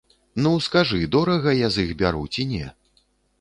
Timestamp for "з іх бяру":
1.75-2.25